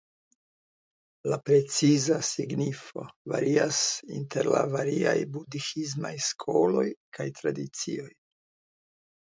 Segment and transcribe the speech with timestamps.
[1.31, 3.05] La preciza signifo
[3.35, 3.83] varias
[4.21, 6.89] inter la variaj budhismaj skoloj
[7.21, 8.13] kaj tradicioj.